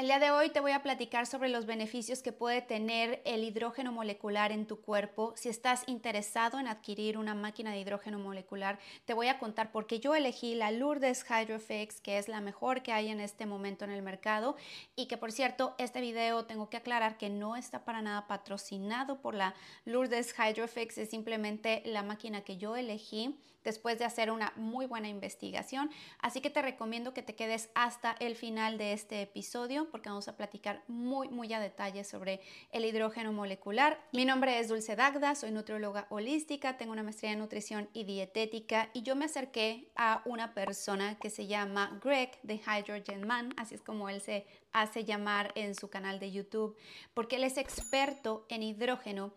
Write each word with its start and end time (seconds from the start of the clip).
El 0.00 0.06
día 0.06 0.18
de 0.18 0.30
hoy 0.30 0.48
te 0.48 0.60
voy 0.60 0.72
a 0.72 0.82
platicar 0.82 1.26
sobre 1.26 1.50
los 1.50 1.66
beneficios 1.66 2.22
que 2.22 2.32
puede 2.32 2.62
tener 2.62 3.20
el 3.26 3.44
hidrógeno 3.44 3.92
molecular 3.92 4.50
en 4.50 4.66
tu 4.66 4.80
cuerpo. 4.80 5.34
Si 5.36 5.50
estás 5.50 5.82
interesado 5.88 6.58
en 6.58 6.68
adquirir 6.68 7.18
una 7.18 7.34
máquina 7.34 7.70
de 7.70 7.80
hidrógeno 7.80 8.18
molecular, 8.18 8.78
te 9.04 9.12
voy 9.12 9.28
a 9.28 9.38
contar 9.38 9.72
por 9.72 9.86
qué 9.86 10.00
yo 10.00 10.14
elegí 10.14 10.54
la 10.54 10.70
Lourdes 10.70 11.26
Hydrofix, 11.28 12.00
que 12.00 12.16
es 12.16 12.28
la 12.28 12.40
mejor 12.40 12.82
que 12.82 12.92
hay 12.92 13.08
en 13.08 13.20
este 13.20 13.44
momento 13.44 13.84
en 13.84 13.90
el 13.90 14.00
mercado. 14.00 14.56
Y 14.96 15.04
que 15.04 15.18
por 15.18 15.32
cierto, 15.32 15.74
este 15.76 16.00
video 16.00 16.46
tengo 16.46 16.70
que 16.70 16.78
aclarar 16.78 17.18
que 17.18 17.28
no 17.28 17.54
está 17.54 17.84
para 17.84 18.00
nada 18.00 18.26
patrocinado 18.26 19.20
por 19.20 19.34
la 19.34 19.54
Lourdes 19.84 20.34
Hydrofix, 20.34 20.96
es 20.96 21.10
simplemente 21.10 21.82
la 21.84 22.02
máquina 22.02 22.40
que 22.40 22.56
yo 22.56 22.74
elegí 22.74 23.38
después 23.64 23.98
de 23.98 24.04
hacer 24.04 24.30
una 24.30 24.52
muy 24.56 24.86
buena 24.86 25.08
investigación. 25.08 25.90
Así 26.18 26.40
que 26.40 26.50
te 26.50 26.62
recomiendo 26.62 27.14
que 27.14 27.22
te 27.22 27.34
quedes 27.34 27.70
hasta 27.74 28.16
el 28.20 28.36
final 28.36 28.78
de 28.78 28.92
este 28.92 29.22
episodio 29.22 29.90
porque 29.90 30.08
vamos 30.08 30.28
a 30.28 30.36
platicar 30.36 30.82
muy, 30.88 31.28
muy 31.28 31.52
a 31.52 31.60
detalle 31.60 32.04
sobre 32.04 32.40
el 32.72 32.84
hidrógeno 32.84 33.32
molecular. 33.32 34.00
Mi 34.12 34.24
nombre 34.24 34.58
es 34.58 34.68
Dulce 34.68 34.96
Dagda, 34.96 35.34
soy 35.34 35.50
nutrióloga 35.50 36.06
holística, 36.10 36.76
tengo 36.76 36.92
una 36.92 37.02
maestría 37.02 37.32
en 37.32 37.38
nutrición 37.38 37.88
y 37.92 38.04
dietética 38.04 38.90
y 38.92 39.02
yo 39.02 39.16
me 39.16 39.26
acerqué 39.26 39.90
a 39.96 40.22
una 40.24 40.54
persona 40.54 41.18
que 41.18 41.30
se 41.30 41.46
llama 41.46 42.00
Greg 42.02 42.38
de 42.42 42.54
Hydrogen 42.54 43.26
Man, 43.26 43.54
así 43.56 43.74
es 43.74 43.82
como 43.82 44.08
él 44.08 44.20
se 44.20 44.46
hace 44.72 45.04
llamar 45.04 45.52
en 45.54 45.74
su 45.74 45.88
canal 45.88 46.20
de 46.20 46.30
YouTube, 46.30 46.76
porque 47.14 47.36
él 47.36 47.44
es 47.44 47.56
experto 47.56 48.46
en 48.48 48.62
hidrógeno 48.62 49.32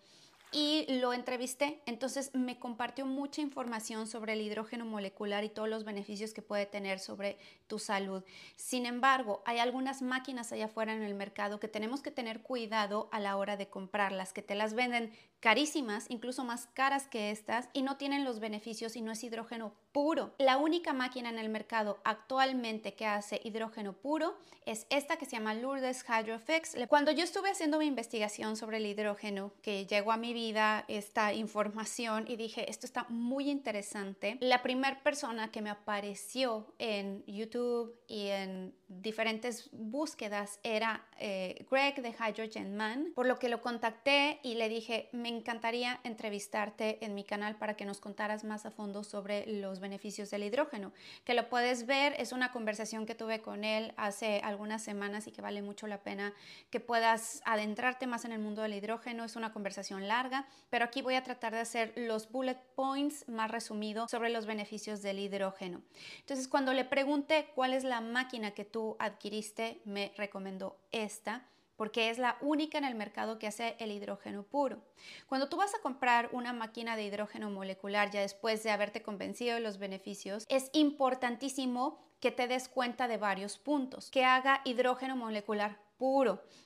y 0.54 0.86
lo 1.00 1.14
entrevisté. 1.14 1.82
Entonces 1.86 2.32
me 2.34 2.60
compartió 2.60 3.06
mucha 3.06 3.42
información 3.42 4.08
sobre 4.08 4.34
el 4.34 4.42
hidrógeno 4.42 4.86
molecular 4.86 5.44
y 5.44 5.50
todos 5.50 5.68
los 5.68 5.84
beneficios 5.84 6.34
que 6.34 6.42
puede 6.42 6.66
tener 6.66 7.00
sobre 7.00 7.38
tu 7.68 7.80
salud. 7.80 8.24
Sin 8.56 8.86
embargo, 8.86 9.42
hay 9.46 9.60
algunas 9.60 10.02
máquinas 10.02 10.52
allá 10.52 10.66
afuera 10.66 10.94
en 10.94 11.04
el 11.04 11.16
mercado 11.16 11.60
que 11.60 11.68
tenemos 11.68 12.02
que 12.02 12.12
tener 12.12 12.42
cuidado 12.42 13.10
a 13.12 13.20
la 13.20 13.36
hora 13.36 13.58
de 13.58 13.68
comprarlas, 13.68 14.32
que 14.32 14.44
te 14.44 14.56
las 14.56 14.74
venden 14.76 15.12
carísimas, 15.40 16.06
incluso 16.10 16.44
más 16.44 16.68
caras 16.68 17.08
que 17.08 17.32
estas, 17.32 17.68
y 17.74 17.82
no 17.82 17.98
tienen 17.98 18.24
los 18.24 18.40
beneficios 18.40 18.96
y 18.96 19.02
no 19.02 19.12
es 19.12 19.24
hidrógeno 19.24 19.74
puro. 19.94 20.34
La 20.40 20.58
única 20.58 20.92
máquina 20.92 21.30
en 21.30 21.40
el 21.40 21.50
mercado 21.50 22.00
actualmente 22.04 22.96
que 22.96 23.06
hace 23.06 23.40
hidrógeno 23.44 23.94
puro 23.94 24.36
es 24.66 24.88
esta 24.90 25.18
que 25.18 25.26
se 25.26 25.38
llama 25.38 25.54
Lourdes 25.54 26.04
Hydrofix. 26.08 26.76
Cuando 26.90 27.12
yo 27.12 27.24
estuve 27.24 27.52
haciendo 27.52 27.78
mi 27.78 27.86
investigación 27.86 28.58
sobre 28.58 28.78
el 28.78 28.86
hidrógeno, 28.86 29.52
que 29.62 29.86
llegó 29.86 30.12
a 30.12 30.18
mi 30.18 30.34
vida 30.34 30.84
esta 30.88 31.34
información 31.34 32.26
y 32.28 32.36
dije, 32.36 32.70
esto 32.70 32.86
está 32.86 33.06
muy 33.10 33.50
interesante, 33.50 34.38
la 34.42 34.64
primera 34.64 35.02
persona 35.04 35.52
que 35.52 35.62
me 35.62 35.70
apareció 35.70 36.74
en 36.80 37.24
YouTube 37.28 37.96
y 38.08 38.28
en 38.28 38.74
diferentes 39.02 39.70
búsquedas 39.72 40.60
era 40.64 41.06
eh, 41.20 41.66
Greg 41.70 42.02
de 42.02 42.10
Hydrogen 42.10 42.76
Man, 42.76 43.12
por 43.16 43.26
lo 43.26 43.40
que 43.40 43.50
lo 43.50 43.62
contacté 43.62 44.40
y 44.44 44.56
le 44.56 44.70
dije, 44.70 45.10
me 45.12 45.30
encantaría 45.30 46.00
entrevistarte 46.04 47.04
en 47.06 47.16
mi 47.16 47.24
canal 47.24 47.56
para 47.56 47.76
que 47.76 47.86
nos 47.86 48.00
contaras 48.00 48.44
más 48.44 48.66
a 48.66 48.72
fondo 48.72 49.04
sobre 49.04 49.46
los 49.48 49.80
beneficios 49.80 50.30
del 50.30 50.44
hidrógeno. 50.44 50.92
Que 51.24 51.34
lo 51.34 51.50
puedes 51.50 51.86
ver, 51.86 52.16
es 52.18 52.32
una 52.32 52.52
conversación 52.52 53.06
que 53.06 53.16
tuve 53.16 53.42
con 53.42 53.64
él 53.64 53.94
hace 53.98 54.42
algunas 54.44 54.84
semanas 54.84 55.28
y 55.28 55.32
que 55.32 55.42
vale 55.42 55.62
mucho 55.62 55.88
la 55.88 56.04
pena 56.04 56.34
que 56.70 56.80
puedas 56.80 57.42
adentrarte 57.46 58.08
más 58.08 58.26
en 58.26 58.32
el 58.32 58.40
mundo 58.40 58.62
del 58.62 58.74
hidrógeno. 58.74 59.24
Es 59.24 59.36
una 59.36 59.54
conversación 59.54 60.08
larga, 60.08 60.48
pero 60.70 60.86
aquí 60.86 61.02
voy 61.02 61.16
a 61.16 61.24
tratar 61.24 61.54
de 61.54 61.60
hacer 61.60 61.94
los 61.96 62.32
bullet 62.32 62.58
points 62.76 63.28
más 63.28 63.50
resumidos 63.50 64.12
sobre 64.12 64.30
los 64.30 64.46
beneficios 64.46 65.02
del 65.02 65.20
hidrógeno. 65.20 65.82
Entonces, 66.20 66.48
cuando 66.48 66.74
le 66.74 66.86
pregunté 66.86 67.52
cuál 67.56 67.74
es 67.74 67.84
la 67.84 68.02
máquina 68.02 68.52
que 68.52 68.66
tú 68.66 68.83
adquiriste, 69.00 69.82
me 69.86 70.14
recomendó 70.18 70.78
esta 70.92 71.48
porque 71.76 72.10
es 72.10 72.18
la 72.18 72.38
única 72.42 72.78
en 72.78 72.86
el 72.86 72.96
mercado 72.96 73.40
que 73.40 73.48
hace 73.48 73.76
el 73.80 73.92
hidrógeno 73.92 74.44
puro. 74.44 74.82
Cuando 75.28 75.50
tú 75.50 75.58
vas 75.58 75.74
a 75.74 75.82
comprar 75.82 76.30
una 76.32 76.54
máquina 76.54 76.96
de 76.96 77.04
hidrógeno 77.04 77.50
molecular 77.50 78.12
ya 78.12 78.22
después 78.22 78.64
de 78.64 78.72
haberte 78.72 79.02
convencido 79.02 79.56
de 79.56 79.62
los 79.62 79.80
beneficios, 79.80 80.46
es 80.50 80.70
importantísimo 80.74 82.00
que 82.20 82.32
te 82.32 82.48
des 82.48 82.70
cuenta 82.70 83.08
de 83.08 83.18
varios 83.18 83.58
puntos, 83.58 84.10
que 84.10 84.24
haga 84.24 84.62
hidrógeno 84.64 85.16
molecular 85.16 85.78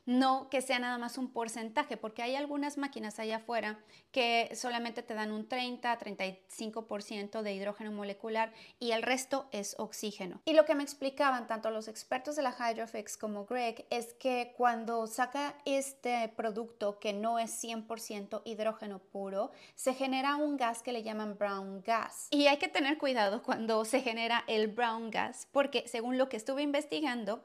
no 0.08 0.50
que 0.50 0.62
sea 0.62 0.80
nada 0.80 0.98
más 0.98 1.18
un 1.18 1.32
porcentaje, 1.32 1.98
porque 1.98 2.24
hay 2.24 2.36
algunas 2.36 2.78
máquinas 2.78 3.20
allá 3.20 3.38
afuera 3.38 3.80
que 4.12 4.50
solamente 4.56 5.04
te 5.04 5.14
dan 5.14 5.32
un 5.32 5.48
30, 5.48 6.00
35% 6.00 7.42
de 7.42 7.54
hidrógeno 7.54 7.92
molecular 7.92 8.54
y 8.80 8.92
el 8.92 9.04
resto 9.04 9.48
es 9.52 9.76
oxígeno. 9.78 10.42
Y 10.46 10.54
lo 10.54 10.66
que 10.66 10.76
me 10.76 10.84
explicaban 10.84 11.46
tanto 11.46 11.70
los 11.70 11.88
expertos 11.88 12.36
de 12.36 12.42
la 12.42 12.56
Hydrofix 12.58 13.18
como 13.18 13.46
Greg 13.46 13.86
es 13.90 14.14
que 14.14 14.54
cuando 14.56 15.06
saca 15.08 15.56
este 15.66 16.30
producto 16.30 17.00
que 17.00 17.12
no 17.14 17.38
es 17.38 17.64
100% 17.64 18.42
hidrógeno 18.46 19.00
puro, 19.00 19.52
se 19.76 19.94
genera 19.94 20.38
un 20.38 20.56
gas 20.56 20.82
que 20.82 20.94
le 20.94 21.04
llaman 21.04 21.38
brown 21.38 21.82
gas. 21.82 22.28
Y 22.32 22.48
hay 22.48 22.58
que 22.58 22.70
tener 22.70 22.98
cuidado 22.98 23.44
cuando 23.44 23.84
se 23.84 24.02
genera 24.02 24.46
el 24.48 24.70
brown 24.70 25.12
gas, 25.12 25.48
porque 25.52 25.86
según 25.88 26.18
lo 26.18 26.30
que 26.30 26.38
estuve 26.38 26.62
investigando, 26.62 27.44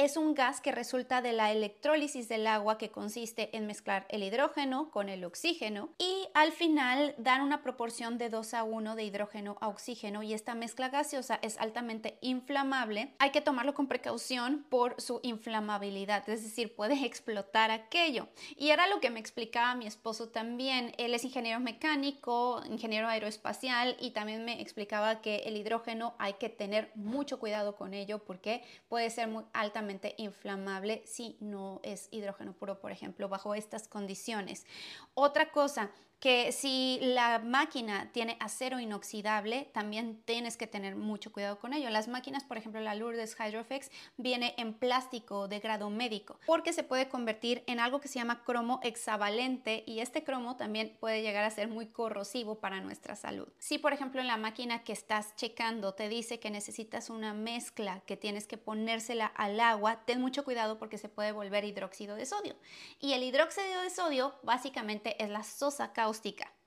es 0.00 0.16
un 0.16 0.32
gas 0.32 0.62
que 0.62 0.72
resulta 0.72 1.20
de 1.20 1.34
la 1.34 1.52
electrólisis 1.52 2.26
del 2.26 2.46
agua 2.46 2.78
que 2.78 2.88
consiste 2.88 3.54
en 3.54 3.66
mezclar 3.66 4.06
el 4.08 4.22
hidrógeno 4.22 4.90
con 4.90 5.10
el 5.10 5.26
oxígeno 5.26 5.90
y 5.98 6.26
al 6.32 6.52
final 6.52 7.14
dan 7.18 7.42
una 7.42 7.62
proporción 7.62 8.16
de 8.16 8.30
2 8.30 8.54
a 8.54 8.64
1 8.64 8.96
de 8.96 9.04
hidrógeno 9.04 9.58
a 9.60 9.68
oxígeno 9.68 10.22
y 10.22 10.32
esta 10.32 10.54
mezcla 10.54 10.88
gaseosa 10.88 11.38
es 11.42 11.58
altamente 11.58 12.16
inflamable. 12.22 13.12
Hay 13.18 13.30
que 13.30 13.42
tomarlo 13.42 13.74
con 13.74 13.88
precaución 13.88 14.64
por 14.70 14.98
su 14.98 15.20
inflamabilidad, 15.22 16.26
es 16.30 16.44
decir, 16.44 16.74
puede 16.74 17.04
explotar 17.04 17.70
aquello. 17.70 18.28
Y 18.56 18.70
era 18.70 18.86
lo 18.86 19.00
que 19.00 19.10
me 19.10 19.20
explicaba 19.20 19.74
mi 19.74 19.86
esposo 19.86 20.30
también. 20.30 20.94
Él 20.96 21.12
es 21.12 21.24
ingeniero 21.24 21.60
mecánico, 21.60 22.62
ingeniero 22.64 23.06
aeroespacial 23.06 23.98
y 24.00 24.12
también 24.12 24.46
me 24.46 24.62
explicaba 24.62 25.20
que 25.20 25.40
el 25.44 25.58
hidrógeno 25.58 26.14
hay 26.18 26.34
que 26.34 26.48
tener 26.48 26.90
mucho 26.94 27.38
cuidado 27.38 27.76
con 27.76 27.92
ello 27.92 28.20
porque 28.24 28.62
puede 28.88 29.10
ser 29.10 29.28
muy 29.28 29.44
altamente 29.52 29.89
inflamable 30.16 31.02
si 31.06 31.36
no 31.40 31.80
es 31.82 32.08
hidrógeno 32.10 32.52
puro, 32.52 32.80
por 32.80 32.92
ejemplo, 32.92 33.28
bajo 33.28 33.54
estas 33.54 33.88
condiciones. 33.88 34.66
Otra 35.14 35.50
cosa, 35.50 35.90
que 36.20 36.52
si 36.52 36.98
la 37.00 37.38
máquina 37.38 38.10
tiene 38.12 38.36
acero 38.40 38.78
inoxidable, 38.78 39.70
también 39.72 40.20
tienes 40.26 40.58
que 40.58 40.66
tener 40.66 40.94
mucho 40.94 41.32
cuidado 41.32 41.58
con 41.58 41.72
ello. 41.72 41.88
Las 41.88 42.08
máquinas, 42.08 42.44
por 42.44 42.58
ejemplo, 42.58 42.80
la 42.80 42.94
Lourdes 42.94 43.36
Hydrofix 43.38 43.90
viene 44.18 44.54
en 44.58 44.74
plástico 44.74 45.48
de 45.48 45.60
grado 45.60 45.88
médico 45.88 46.38
porque 46.46 46.74
se 46.74 46.82
puede 46.82 47.08
convertir 47.08 47.64
en 47.66 47.80
algo 47.80 48.00
que 48.00 48.08
se 48.08 48.18
llama 48.18 48.44
cromo 48.44 48.80
hexavalente 48.82 49.82
y 49.86 50.00
este 50.00 50.22
cromo 50.22 50.56
también 50.56 50.96
puede 51.00 51.22
llegar 51.22 51.44
a 51.44 51.50
ser 51.50 51.68
muy 51.68 51.86
corrosivo 51.86 52.56
para 52.56 52.82
nuestra 52.82 53.16
salud. 53.16 53.48
Si, 53.58 53.78
por 53.78 53.94
ejemplo, 53.94 54.20
en 54.20 54.26
la 54.26 54.36
máquina 54.36 54.84
que 54.84 54.92
estás 54.92 55.34
checando 55.36 55.94
te 55.94 56.10
dice 56.10 56.38
que 56.38 56.50
necesitas 56.50 57.08
una 57.08 57.32
mezcla 57.32 58.02
que 58.06 58.18
tienes 58.18 58.46
que 58.46 58.58
ponérsela 58.58 59.26
al 59.26 59.58
agua, 59.58 60.04
ten 60.04 60.20
mucho 60.20 60.44
cuidado 60.44 60.78
porque 60.78 60.98
se 60.98 61.08
puede 61.08 61.32
volver 61.32 61.64
hidróxido 61.64 62.14
de 62.14 62.26
sodio. 62.26 62.56
Y 62.98 63.14
el 63.14 63.22
hidróxido 63.22 63.80
de 63.80 63.88
sodio 63.88 64.34
básicamente 64.42 65.22
es 65.22 65.30
la 65.30 65.44
sosa 65.44 65.94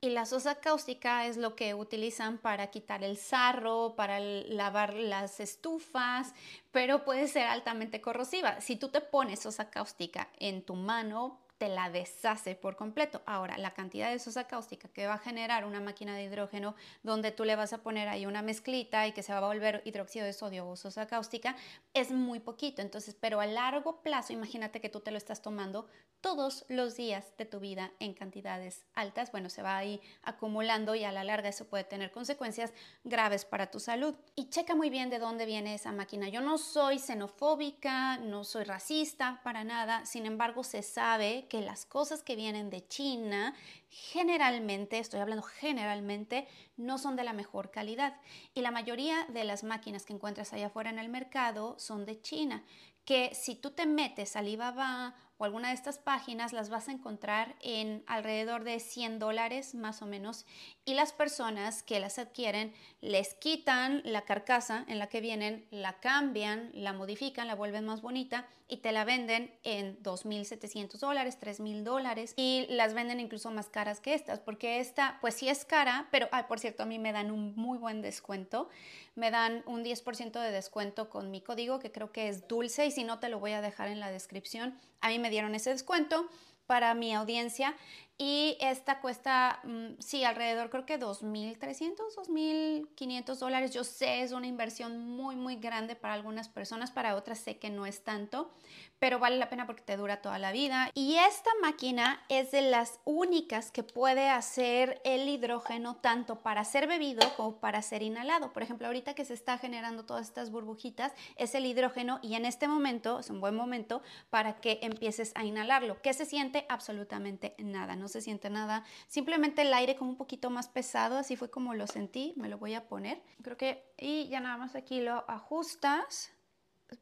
Y 0.01 0.09
la 0.09 0.25
sosa 0.25 0.55
cáustica 0.55 1.25
es 1.25 1.37
lo 1.37 1.55
que 1.55 1.73
utilizan 1.73 2.37
para 2.37 2.67
quitar 2.67 3.03
el 3.03 3.17
sarro, 3.17 3.95
para 3.95 4.19
lavar 4.19 4.93
las 4.93 5.39
estufas, 5.39 6.33
pero 6.71 7.03
puede 7.03 7.27
ser 7.27 7.47
altamente 7.47 8.01
corrosiva. 8.01 8.61
Si 8.61 8.75
tú 8.75 8.89
te 8.89 9.01
pones 9.01 9.39
sosa 9.39 9.69
cáustica 9.69 10.29
en 10.39 10.63
tu 10.65 10.75
mano, 10.75 11.42
la 11.69 11.90
deshace 11.90 12.56
por 12.56 12.75
completo. 12.75 13.22
Ahora, 13.25 13.57
la 13.57 13.74
cantidad 13.74 14.12
de 14.12 14.19
sosa 14.19 14.46
cáustica 14.46 14.88
que 14.90 15.07
va 15.07 15.16
a 15.16 15.19
generar 15.19 15.66
una 15.66 15.79
máquina 15.79 16.16
de 16.16 16.24
hidrógeno 16.24 16.75
donde 17.03 17.31
tú 17.31 17.46
le 17.46 17.56
vas 17.56 17.74
a 17.74 17.79
poner 17.79 18.07
ahí 18.07 18.25
una 18.25 18.41
mezclita 18.41 19.07
y 19.07 19.12
que 19.12 19.24
se 19.24 19.31
va 19.34 19.40
a 19.40 19.47
volver 19.47 19.81
hidróxido 19.85 20.25
de 20.25 20.34
sodio 20.34 20.68
o 20.68 20.75
sosa 20.75 21.07
cáustica 21.07 21.56
es 21.94 22.12
muy 22.12 22.40
poquito. 22.40 22.81
Entonces, 22.81 23.16
pero 23.19 23.41
a 23.41 23.46
largo 23.46 24.02
plazo, 24.02 24.34
imagínate 24.34 24.81
que 24.81 24.90
tú 24.90 25.00
te 25.00 25.12
lo 25.12 25.18
estás 25.18 25.41
tomando 25.41 25.87
todos 26.22 26.64
los 26.70 26.96
días 26.96 27.35
de 27.37 27.46
tu 27.46 27.59
vida 27.59 27.91
en 27.99 28.14
cantidades 28.14 28.85
altas. 28.93 29.32
Bueno, 29.32 29.49
se 29.49 29.61
va 29.61 29.76
ahí 29.76 29.99
acumulando 30.22 30.96
y 30.96 31.03
a 31.03 31.11
la 31.11 31.26
larga 31.26 31.49
eso 31.49 31.66
puede 31.66 31.84
tener 31.84 32.11
consecuencias 32.11 32.72
graves 33.03 33.43
para 33.43 33.70
tu 33.70 33.82
salud. 33.82 34.16
Y 34.34 34.49
checa 34.49 34.73
muy 34.73 34.90
bien 34.90 35.09
de 35.09 35.20
dónde 35.20 35.46
viene 35.46 35.73
esa 35.73 35.91
máquina. 35.91 36.29
Yo 36.29 36.40
no 36.40 36.58
soy 36.58 36.97
xenofóbica, 36.99 38.17
no 38.20 38.46
soy 38.46 38.64
racista 38.64 39.41
para 39.43 39.66
nada, 39.66 40.05
sin 40.05 40.26
embargo 40.26 40.64
se 40.64 40.82
sabe 40.82 41.47
que 41.53 41.61
las 41.61 41.85
cosas 41.85 42.23
que 42.23 42.35
vienen 42.35 42.72
de 42.72 42.88
China 42.88 43.53
generalmente, 43.91 44.97
estoy 44.97 45.20
hablando 45.20 45.44
generalmente, 45.44 46.47
no 46.78 46.97
son 46.97 47.16
de 47.16 47.23
la 47.23 47.32
mejor 47.32 47.70
calidad. 47.70 48.20
Y 48.55 48.61
la 48.61 48.72
mayoría 48.72 49.28
de 49.29 49.44
las 49.44 49.64
máquinas 49.64 50.03
que 50.03 50.14
encuentras 50.14 50.52
allá 50.52 50.66
afuera 50.66 50.90
en 50.90 50.97
el 50.97 51.09
mercado 51.09 51.76
son 51.78 52.08
de 52.08 52.20
China, 52.20 52.64
que 53.05 53.35
si 53.35 53.53
tú 53.53 53.70
te 53.70 53.85
metes 53.85 54.35
a 54.35 54.40
Alibaba 54.40 55.14
o 55.38 55.46
alguna 55.46 55.70
de 55.70 55.76
estas 55.76 55.97
páginas 55.97 56.53
las 56.53 56.70
vas 56.70 56.88
a 56.88 56.91
encontrar 56.91 57.56
en 57.62 58.03
alrededor 58.08 58.64
de 58.64 58.80
100 58.80 59.20
dólares 59.20 59.76
más 59.76 60.02
o 60.02 60.06
menos 60.06 60.46
y 60.85 60.94
las 60.94 61.14
personas 61.14 61.84
que 61.84 62.00
las 62.00 62.20
adquieren 62.20 62.74
les 63.02 63.34
quitan 63.34 64.02
la 64.06 64.22
carcasa 64.22 64.85
en 64.88 65.00
la 65.00 65.08
que 65.08 65.22
vienen, 65.22 65.66
la 65.72 66.00
cambian, 66.00 66.70
la 66.74 66.94
modifican, 66.94 67.47
la 67.47 67.56
vuelven 67.56 67.85
más 67.85 68.02
bonita 68.02 68.47
y 68.68 68.78
te 68.78 68.91
la 68.91 69.06
venden 69.06 69.53
en 69.64 70.02
2.700 70.02 70.97
dólares, 70.97 71.38
3.000 71.40 71.84
dólares 71.84 72.34
y 72.38 72.66
las 72.70 72.94
venden 72.94 73.20
incluso 73.20 73.52
más 73.52 73.70
caras 73.70 74.00
que 74.00 74.14
estas 74.14 74.40
porque 74.40 74.80
esta 74.80 75.18
pues 75.22 75.35
sí 75.35 75.50
es 75.50 75.66
cara, 75.66 76.08
pero 76.12 76.28
ay, 76.32 76.46
por 76.47 76.59
cierto 76.59 76.84
a 76.84 76.85
mí 76.85 77.00
me 77.00 77.12
dan 77.12 77.32
un 77.32 77.56
muy 77.56 77.78
buen 77.78 78.02
descuento, 78.02 78.70
me 79.16 79.32
dan 79.32 79.64
un 79.66 79.84
10% 79.84 80.40
de 80.40 80.52
descuento 80.52 81.09
con 81.09 81.30
mi 81.32 81.41
código 81.41 81.80
que 81.80 81.91
creo 81.91 82.12
que 82.12 82.30
es 82.30 82.47
dulce 82.47 82.85
y 82.85 82.91
si 82.91 83.03
no 83.03 83.20
te 83.20 83.30
lo 83.30 83.40
voy 83.40 83.52
a 83.52 83.62
dejar 83.62 83.90
en 83.90 84.00
la 84.00 84.12
descripción. 84.12 84.80
A 85.02 85.09
mí 85.09 85.20
me 85.23 85.29
dieron 85.29 85.55
ese 85.55 85.70
descuento 85.70 86.29
para 86.67 86.93
mi 86.93 87.16
audiencia 87.16 87.75
y 88.17 88.57
esta 88.59 89.01
cuesta, 89.01 89.59
mm, 89.63 89.99
sí, 89.99 90.23
alrededor 90.23 90.69
creo 90.69 90.85
que 90.85 90.99
2.300, 90.99 92.15
2.500 92.15 93.39
dólares. 93.39 93.73
Yo 93.73 93.83
sé, 93.83 94.21
es 94.21 94.31
una 94.31 94.45
inversión 94.45 94.99
muy, 94.99 95.35
muy 95.35 95.55
grande 95.55 95.95
para 95.95 96.13
algunas 96.13 96.47
personas, 96.47 96.91
para 96.91 97.15
otras 97.15 97.39
sé 97.39 97.57
que 97.57 97.71
no 97.71 97.87
es 97.87 98.03
tanto, 98.03 98.51
pero 98.99 99.17
vale 99.17 99.37
la 99.37 99.49
pena 99.49 99.65
porque 99.65 99.81
te 99.81 99.97
dura 99.97 100.21
toda 100.21 100.37
la 100.37 100.51
vida. 100.51 100.91
Y 100.93 101.15
esta 101.15 101.49
máquina 101.61 102.23
es 102.29 102.51
de 102.51 102.61
las 102.61 102.99
únicas 103.03 103.71
que 103.71 103.81
puede 103.83 104.29
hacer 104.29 105.01
el 105.03 105.27
hidrógeno 105.27 105.95
tanto 105.95 106.41
para 106.41 106.63
ser 106.65 106.87
bebido 106.87 107.21
como 107.35 107.59
para 107.59 107.81
ser 107.81 108.03
inhalado. 108.03 108.53
Por 108.53 108.61
ejemplo, 108.61 108.87
ahorita 108.87 109.15
que 109.15 109.25
se 109.25 109.33
está 109.33 109.57
generando 109.57 110.05
todas 110.05 110.27
estas 110.27 110.51
burbujitas, 110.51 111.13
es 111.35 111.55
el 111.55 111.65
hidrógeno 111.65 112.19
y 112.21 112.35
en 112.35 112.45
este 112.45 112.67
momento 112.67 113.19
es 113.19 113.29
un 113.31 113.41
buen 113.41 113.55
momento 113.55 114.03
para 114.29 114.61
que 114.61 114.79
empieces 114.83 115.31
a 115.35 115.43
inhalarlo. 115.43 115.99
¿Qué 116.01 116.13
se 116.13 116.25
siente? 116.25 116.65
Absolutamente 116.69 117.55
nada, 117.57 117.95
no 118.03 118.09
se 118.09 118.22
siente 118.22 118.52
nada. 118.52 118.84
Simplemente 119.08 119.64
el 119.64 119.73
aire 119.73 119.96
como 119.96 120.11
un 120.11 120.17
poquito 120.17 120.52
más 120.52 120.67
pesado, 120.67 121.17
así 121.17 121.35
fue 121.35 121.50
como 121.50 121.73
lo 121.73 121.88
sentí. 121.88 122.34
Me 122.35 122.50
lo 122.50 122.59
voy 122.59 122.76
a 122.76 122.88
poner. 122.88 123.23
Creo 123.41 123.58
que, 123.58 123.84
y 123.97 124.28
ya 124.28 124.40
nada 124.40 124.58
más 124.58 124.76
aquí 124.76 125.02
lo 125.02 125.23
ajustas 125.28 126.32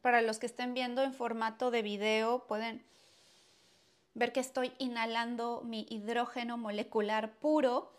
para 0.00 0.22
los 0.22 0.38
que 0.38 0.46
estén 0.46 0.72
viendo 0.74 1.02
en 1.02 1.12
formato 1.12 1.70
de 1.70 1.82
video, 1.82 2.46
pueden 2.46 2.84
ver 4.14 4.32
que 4.32 4.40
estoy 4.40 4.72
inhalando 4.78 5.62
mi 5.64 5.86
hidrógeno 5.90 6.56
molecular 6.56 7.38
puro 7.38 7.92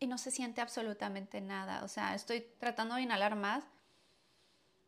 y 0.00 0.06
no 0.06 0.18
se 0.18 0.30
siente 0.30 0.60
absolutamente 0.60 1.40
nada. 1.40 1.84
O 1.84 1.88
sea, 1.88 2.14
estoy 2.14 2.46
tratando 2.58 2.96
de 2.96 3.02
inhalar 3.02 3.36
más 3.36 3.64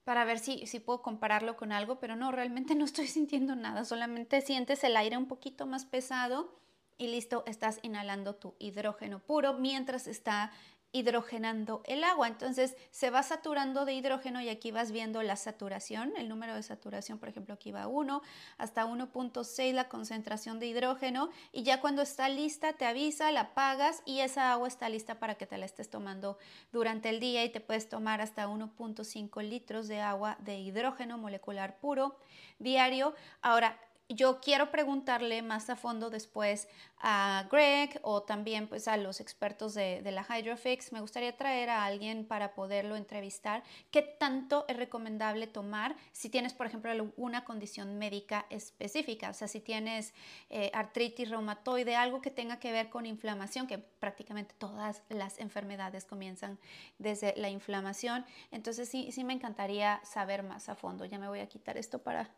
para 0.05 0.25
ver 0.25 0.39
si, 0.39 0.67
si 0.67 0.81
puedo 0.81 1.03
compararlo 1.03 1.57
con 1.57 1.73
algo, 1.73 2.01
pero 2.01 2.17
no, 2.17 2.33
realmente 2.33 2.75
no 2.75 2.85
estoy 2.85 3.07
sintiendo 3.07 3.55
nada. 3.55 3.85
Solamente 3.85 4.41
sientes 4.41 4.83
el 4.85 4.97
aire 4.97 5.17
un 5.17 5.27
poquito 5.27 5.67
más 5.67 5.85
pesado 5.85 6.59
y 7.01 7.07
listo, 7.07 7.45
estás 7.47 7.79
inhalando 7.81 8.35
tu 8.35 8.55
hidrógeno 8.59 9.21
puro 9.21 9.55
mientras 9.55 10.07
está 10.07 10.53
hidrogenando 10.93 11.83
el 11.87 12.05
agua. 12.05 12.29
Entonces 12.29 12.77
se 12.91 13.09
va 13.09 13.23
saturando 13.23 13.87
de 13.87 13.95
hidrógeno 13.95 14.43
y 14.43 14.51
aquí 14.51 14.71
vas 14.71 14.93
viendo 14.93 15.23
la 15.23 15.37
saturación, 15.37 16.13
el 16.19 16.29
número 16.29 16.55
de 16.55 16.63
saturación, 16.63 17.19
por 17.19 17.31
ejemplo, 17.31 17.55
aquí 17.55 17.73
va 17.73 17.87
1 17.87 18.21
hasta 18.59 18.85
1.6 18.85 19.73
la 19.73 19.89
concentración 19.89 20.59
de 20.59 20.67
hidrógeno 20.67 21.31
y 21.53 21.63
ya 21.63 21.81
cuando 21.81 22.03
está 22.03 22.29
lista 22.29 22.75
te 22.75 22.85
avisa, 22.85 23.33
la 23.33 23.41
apagas 23.41 24.03
y 24.05 24.21
esa 24.21 24.53
agua 24.53 24.69
está 24.69 24.91
lista 24.91 25.19
para 25.19 25.37
que 25.37 25.47
te 25.47 25.57
la 25.57 25.65
estés 25.65 25.89
tomando 25.89 26.37
durante 26.71 27.09
el 27.09 27.19
día 27.19 27.45
y 27.45 27.49
te 27.49 27.61
puedes 27.61 27.89
tomar 27.89 28.21
hasta 28.21 28.47
1.5 28.47 29.43
litros 29.43 29.89
de 29.89 30.03
agua 30.03 30.37
de 30.41 30.59
hidrógeno 30.59 31.17
molecular 31.17 31.79
puro 31.79 32.19
diario. 32.59 33.15
Ahora, 33.41 33.79
yo 34.11 34.41
quiero 34.41 34.71
preguntarle 34.71 35.41
más 35.41 35.71
a 35.71 35.77
fondo 35.77 36.11
después 36.11 36.69
a 36.99 37.47
Greg 37.51 38.01
o 38.03 38.23
también 38.23 38.67
pues 38.67 38.89
a 38.89 38.97
los 38.97 39.21
expertos 39.21 39.75
de, 39.75 40.03
la 40.11 40.27
Hydrofix. 40.29 40.93
Me 40.93 41.01
gustaría 41.01 41.37
traer 41.37 41.71
a 41.71 41.85
alguien 41.85 42.27
para 42.27 42.53
poderlo 42.53 42.97
entrevistar. 42.97 43.63
¿Qué 43.91 44.03
tanto 44.03 44.65
es 44.69 44.77
recomendable 44.77 45.47
tomar 45.47 45.97
si 46.13 46.29
tienes, 46.29 46.53
por 46.53 46.67
ejemplo, 46.67 46.91
una 47.17 47.45
condición 47.45 47.99
médica 47.99 48.47
específica? 48.51 49.31
O 49.31 49.35
sea, 49.35 49.47
si 49.47 49.61
tienes 49.61 50.13
eh, 50.51 50.71
artritis 50.75 51.31
reumatoide, 51.31 51.95
algo 51.95 52.21
que 52.21 52.31
tenga 52.31 52.59
que 52.59 52.73
ver 52.73 52.91
con 52.91 53.07
inflamación, 53.07 53.69
que 53.69 53.79
prácticamente 53.79 54.55
todas 54.59 55.03
las 55.09 55.39
enfermedades 55.39 56.05
comienzan 56.05 56.59
desde 56.99 57.35
la 57.37 57.49
inflamación. 57.49 58.27
Entonces 58.51 58.89
sí, 58.89 59.13
sí 59.13 59.23
me 59.23 59.35
encantaría 59.35 60.01
saber 60.05 60.43
más 60.43 60.69
a 60.69 60.75
fondo. 60.75 61.05
Ya 61.05 61.19
me 61.19 61.29
voy 61.29 61.39
a 61.39 61.49
quitar 61.49 61.79
esto 61.79 62.03
para 62.03 62.31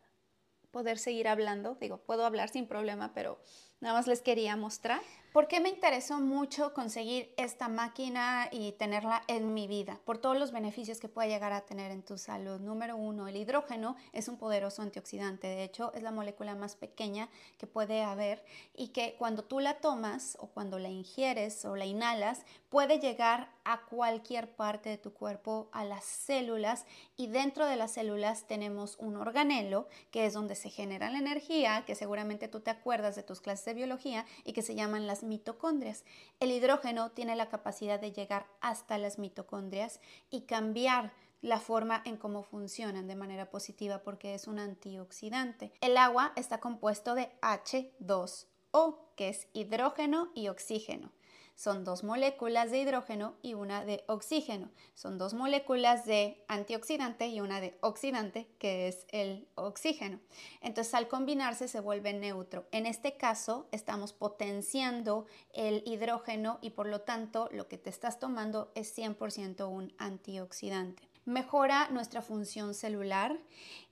poder 0.73 0.97
seguir 0.97 1.29
hablando. 1.29 1.75
Digo, 1.79 1.99
puedo 2.03 2.25
hablar 2.25 2.49
sin 2.49 2.67
problema, 2.67 3.13
pero 3.13 3.39
nada 3.83 3.95
más 3.95 4.07
les 4.07 4.21
quería 4.21 4.55
mostrar. 4.55 5.01
¿Por 5.33 5.47
qué 5.47 5.59
me 5.59 5.69
interesó 5.69 6.19
mucho 6.19 6.75
conseguir 6.75 7.33
esta 7.37 7.67
máquina 7.67 8.49
y 8.51 8.73
tenerla 8.73 9.23
en 9.27 9.55
mi 9.55 9.67
vida? 9.67 9.99
Por 10.05 10.19
todos 10.19 10.37
los 10.37 10.51
beneficios 10.51 10.99
que 10.99 11.09
puede 11.09 11.27
llegar 11.27 11.53
a 11.53 11.61
tener 11.61 11.91
en 11.91 12.03
tu 12.03 12.19
salud. 12.19 12.59
Número 12.59 12.95
uno, 12.95 13.27
el 13.27 13.35
hidrógeno 13.35 13.95
es 14.13 14.27
un 14.27 14.37
poderoso 14.37 14.83
antioxidante. 14.83 15.47
De 15.47 15.63
hecho, 15.63 15.91
es 15.95 16.03
la 16.03 16.11
molécula 16.11 16.53
más 16.53 16.75
pequeña 16.75 17.29
que 17.57 17.65
puede 17.65 18.03
haber 18.03 18.45
y 18.75 18.89
que 18.89 19.15
cuando 19.17 19.43
tú 19.43 19.59
la 19.59 19.79
tomas 19.79 20.37
o 20.39 20.47
cuando 20.47 20.77
la 20.77 20.89
ingieres 20.89 21.65
o 21.65 21.75
la 21.75 21.85
inhalas, 21.85 22.45
puede 22.69 22.99
llegar 22.99 23.49
a 23.65 23.81
cualquier 23.85 24.49
parte 24.49 24.89
de 24.89 24.97
tu 24.97 25.13
cuerpo, 25.13 25.69
a 25.71 25.83
las 25.83 26.03
células 26.03 26.85
y 27.17 27.27
dentro 27.27 27.65
de 27.65 27.75
las 27.75 27.93
células 27.93 28.45
tenemos 28.45 28.97
un 28.97 29.15
organelo 29.15 29.87
que 30.11 30.25
es 30.25 30.33
donde 30.33 30.55
se 30.55 30.69
genera 30.69 31.09
la 31.09 31.19
energía, 31.19 31.85
que 31.85 31.95
seguramente 31.95 32.47
tú 32.47 32.59
te 32.59 32.71
acuerdas 32.71 33.15
de 33.15 33.23
tus 33.23 33.41
clases 33.41 33.65
biología 33.73 34.25
y 34.43 34.53
que 34.53 34.61
se 34.61 34.75
llaman 34.75 35.07
las 35.07 35.23
mitocondrias. 35.23 36.03
El 36.39 36.51
hidrógeno 36.51 37.11
tiene 37.11 37.35
la 37.35 37.49
capacidad 37.49 37.99
de 37.99 38.11
llegar 38.11 38.47
hasta 38.61 38.97
las 38.97 39.19
mitocondrias 39.19 39.99
y 40.29 40.41
cambiar 40.41 41.13
la 41.41 41.59
forma 41.59 42.01
en 42.05 42.17
cómo 42.17 42.43
funcionan 42.43 43.07
de 43.07 43.15
manera 43.15 43.49
positiva 43.49 43.99
porque 43.99 44.33
es 44.33 44.47
un 44.47 44.59
antioxidante. 44.59 45.73
El 45.81 45.97
agua 45.97 46.31
está 46.35 46.59
compuesto 46.59 47.15
de 47.15 47.29
H2O, 47.41 48.97
que 49.15 49.29
es 49.29 49.47
hidrógeno 49.53 50.31
y 50.33 50.47
oxígeno 50.47 51.11
son 51.55 51.83
dos 51.83 52.03
moléculas 52.03 52.71
de 52.71 52.79
hidrógeno 52.79 53.35
y 53.41 53.53
una 53.53 53.85
de 53.85 54.03
oxígeno. 54.07 54.71
Son 54.95 55.17
dos 55.17 55.33
moléculas 55.33 56.05
de 56.05 56.43
antioxidante 56.47 57.27
y 57.27 57.41
una 57.41 57.61
de 57.61 57.77
oxidante, 57.81 58.47
que 58.59 58.87
es 58.87 59.05
el 59.09 59.47
oxígeno. 59.55 60.19
Entonces 60.61 60.93
al 60.93 61.07
combinarse 61.07 61.67
se 61.67 61.79
vuelve 61.79 62.13
neutro. 62.13 62.67
En 62.71 62.85
este 62.85 63.17
caso 63.17 63.67
estamos 63.71 64.13
potenciando 64.13 65.25
el 65.53 65.83
hidrógeno 65.85 66.59
y 66.61 66.71
por 66.71 66.87
lo 66.87 67.01
tanto 67.01 67.49
lo 67.51 67.67
que 67.67 67.77
te 67.77 67.89
estás 67.89 68.19
tomando 68.19 68.71
es 68.75 68.97
100% 68.97 69.69
un 69.69 69.93
antioxidante. 69.97 71.07
Mejora 71.25 71.87
nuestra 71.89 72.21
función 72.21 72.73
celular 72.73 73.39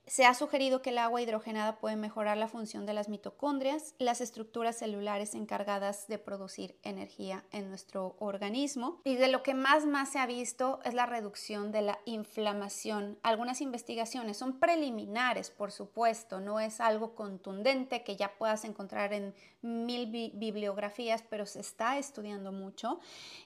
se 0.07 0.25
ha 0.25 0.33
sugerido 0.33 0.81
que 0.81 0.89
el 0.89 0.97
agua 0.97 1.21
hidrogenada 1.21 1.77
puede 1.77 1.95
mejorar 1.95 2.37
la 2.37 2.47
función 2.47 2.85
de 2.85 2.93
las 2.93 3.07
mitocondrias, 3.07 3.95
las 3.97 4.19
estructuras 4.19 4.77
celulares 4.77 5.35
encargadas 5.35 6.07
de 6.07 6.17
producir 6.17 6.75
energía 6.83 7.45
en 7.51 7.69
nuestro 7.69 8.15
organismo. 8.19 8.99
Y 9.03 9.15
de 9.15 9.27
lo 9.27 9.43
que 9.43 9.53
más 9.53 9.85
más 9.85 10.11
se 10.11 10.19
ha 10.19 10.25
visto 10.25 10.79
es 10.83 10.93
la 10.93 11.05
reducción 11.05 11.71
de 11.71 11.81
la 11.81 11.99
inflamación. 12.05 13.19
Algunas 13.23 13.61
investigaciones 13.61 14.37
son 14.37 14.59
preliminares, 14.59 15.49
por 15.49 15.71
supuesto, 15.71 16.39
no 16.39 16.59
es 16.59 16.81
algo 16.81 17.15
contundente 17.15 18.03
que 18.03 18.15
ya 18.15 18.33
puedas 18.37 18.65
encontrar 18.65 19.13
en 19.13 19.33
mil 19.61 20.07
bibliografías, 20.33 21.23
pero 21.29 21.45
se 21.45 21.59
está 21.59 21.97
estudiando 21.97 22.51
mucho. 22.51 22.99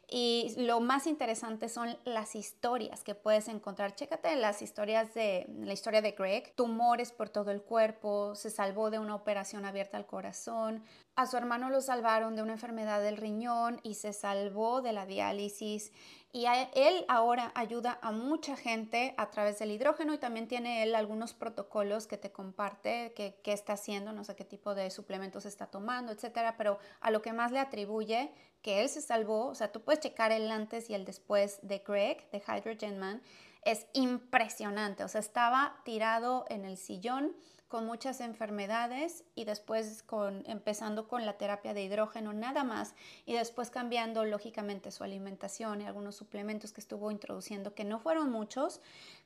Y 0.09 0.53
lo 0.57 0.79
más 0.79 1.07
interesante 1.07 1.67
son 1.67 1.97
las 2.05 2.35
historias 2.35 3.03
que 3.03 3.15
puedes 3.15 3.47
encontrar. 3.47 3.95
Chécate 3.95 4.35
las 4.35 4.61
historias 4.61 5.13
de 5.13 5.47
la 5.59 5.73
historia 5.73 6.01
de 6.01 6.11
Greg, 6.11 6.44
tumores 6.53 7.11
por 7.11 7.29
todo 7.29 7.51
el 7.51 7.61
cuerpo, 7.61 8.35
se 8.35 8.49
salvó 8.49 8.89
de 8.89 8.99
una 8.99 9.15
operación 9.15 9.65
abierta 9.65 9.97
al 9.97 10.05
corazón, 10.05 10.83
a 11.15 11.27
su 11.27 11.37
hermano 11.37 11.69
lo 11.69 11.79
salvaron 11.79 12.35
de 12.35 12.41
una 12.41 12.53
enfermedad 12.53 13.01
del 13.01 13.15
riñón 13.15 13.79
y 13.83 13.93
se 13.93 14.11
salvó 14.11 14.81
de 14.81 14.91
la 14.91 15.05
diálisis. 15.05 15.93
Y 16.33 16.45
él 16.45 17.05
ahora 17.07 17.53
ayuda 17.55 17.97
a 18.01 18.11
mucha 18.11 18.57
gente 18.57 19.15
a 19.17 19.31
través 19.31 19.57
del 19.57 19.71
hidrógeno 19.71 20.13
y 20.13 20.17
también 20.17 20.49
tiene 20.49 20.83
él 20.83 20.93
algunos 20.93 21.33
protocolos 21.33 22.07
que 22.07 22.17
te 22.17 22.33
comparte, 22.33 23.13
que, 23.15 23.53
está 23.53 23.73
haciendo, 23.73 24.11
no 24.11 24.25
sé 24.25 24.35
qué 24.35 24.43
tipo 24.43 24.75
de 24.75 24.91
suplementos 24.91 25.45
está 25.45 25.67
tomando, 25.67 26.11
etcétera. 26.11 26.57
Pero 26.57 26.77
a 26.99 27.11
lo 27.11 27.21
que 27.21 27.31
más 27.31 27.53
le 27.53 27.59
atribuye 27.59 28.33
que 28.61 28.81
él 28.81 28.89
se 28.89 29.01
salvó, 29.01 29.47
o 29.47 29.55
sea, 29.55 29.71
tú 29.71 29.81
puedes 29.81 30.01
checar 30.01 30.33
el 30.33 30.51
antes 30.51 30.89
y 30.89 30.95
el 30.95 31.05
después 31.05 31.59
de 31.61 31.79
Greg, 31.79 32.29
de 32.31 32.43
Hydrogen 32.45 32.99
Man, 32.99 33.21
es 33.65 33.87
impresionante. 33.93 35.03
O 35.03 35.07
sea, 35.07 35.19
estaba 35.19 35.75
tirado 35.83 36.45
en 36.49 36.63
el 36.63 36.77
sillón 36.77 37.35
con 37.67 37.85
muchas 37.85 38.21
enfermedades 38.21 39.23
y 39.33 39.43
después 39.43 40.03
con, 40.03 40.43
empezando 40.45 41.07
con 41.07 41.25
la 41.25 41.33
terapia 41.33 41.73
de 41.73 41.83
hidrógeno 41.83 42.31
nada 42.31 42.63
más 42.63 42.93
y 43.25 43.33
después 43.33 43.71
cambiando 43.71 44.23
lógicamente 44.23 44.91
su 44.91 45.03
alimentación 45.03 45.81
y 45.81 45.85
algunos 45.85 46.15
suplementos 46.15 46.71
que 46.71 46.79
estuvo 46.79 47.09
introduciendo 47.11 47.73
que 47.73 47.83
no 47.83 47.99
fueron 47.99 48.31
muchos. 48.31 48.81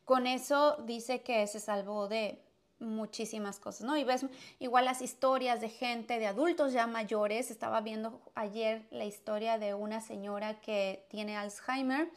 Con 0.06 0.26
eso 0.26 0.78
dice 0.86 1.22
que 1.22 1.46
se 1.48 1.60
salvó 1.60 2.08
de 2.08 2.42
muchísimas 2.80 3.60
cosas, 3.60 3.86
¿no? 3.86 3.98
Y 3.98 4.06
ves 4.06 4.26
igual 4.58 4.86
las 4.86 5.02
historias 5.02 5.60
de 5.60 5.68
gente, 5.68 6.18
de 6.18 6.28
adultos 6.28 6.72
ya 6.72 6.88
mayores. 6.88 7.52
Estaba 7.52 7.82
viendo 7.82 8.22
ayer 8.36 8.88
la 8.90 9.04
historia 9.04 9.58
de 9.58 9.74
una 9.74 10.00
señora 10.00 10.62
que 10.62 11.06
tiene 11.10 11.36
Alzheimer 11.36 12.10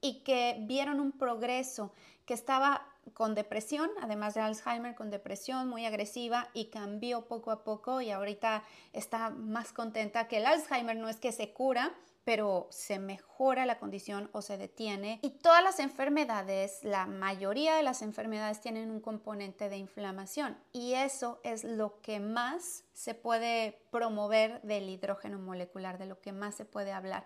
y 0.00 0.22
que 0.22 0.56
vieron 0.60 1.00
un 1.00 1.12
progreso, 1.12 1.92
que 2.24 2.34
estaba 2.34 2.86
con 3.14 3.34
depresión, 3.34 3.90
además 4.00 4.34
de 4.34 4.40
Alzheimer, 4.40 4.94
con 4.94 5.10
depresión 5.10 5.68
muy 5.68 5.86
agresiva 5.86 6.48
y 6.52 6.66
cambió 6.66 7.26
poco 7.26 7.50
a 7.50 7.64
poco 7.64 8.00
y 8.00 8.10
ahorita 8.10 8.62
está 8.92 9.30
más 9.30 9.72
contenta 9.72 10.28
que 10.28 10.38
el 10.38 10.46
Alzheimer 10.46 10.96
no 10.96 11.08
es 11.08 11.16
que 11.16 11.32
se 11.32 11.52
cura, 11.52 11.94
pero 12.24 12.68
se 12.70 12.98
mejora 12.98 13.64
la 13.64 13.78
condición 13.78 14.28
o 14.32 14.42
se 14.42 14.58
detiene. 14.58 15.18
Y 15.22 15.30
todas 15.30 15.64
las 15.64 15.80
enfermedades, 15.80 16.80
la 16.82 17.06
mayoría 17.06 17.74
de 17.74 17.82
las 17.82 18.02
enfermedades 18.02 18.60
tienen 18.60 18.90
un 18.90 19.00
componente 19.00 19.70
de 19.70 19.78
inflamación 19.78 20.58
y 20.70 20.92
eso 20.92 21.40
es 21.42 21.64
lo 21.64 22.02
que 22.02 22.20
más 22.20 22.84
se 22.92 23.14
puede 23.14 23.80
promover 23.90 24.60
del 24.60 24.90
hidrógeno 24.90 25.38
molecular, 25.38 25.96
de 25.96 26.04
lo 26.04 26.20
que 26.20 26.32
más 26.32 26.54
se 26.54 26.66
puede 26.66 26.92
hablar. 26.92 27.24